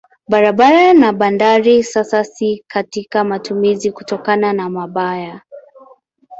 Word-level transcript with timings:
Barabara 0.27 0.93
na 0.93 1.13
bandari 1.13 1.83
sasa 1.83 2.23
si 2.23 2.63
katika 2.67 3.23
matumizi 3.23 3.91
kutokana 3.91 4.53
na 4.53 4.69
mbaya. 4.69 5.41